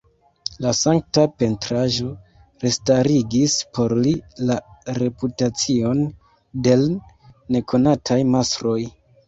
[0.65, 2.07] La sankta pentraĵo
[2.63, 4.15] restarigis por li
[4.53, 4.57] la
[5.01, 6.03] reputacion
[6.69, 6.91] de l'
[7.59, 8.79] nekonataj mastroj.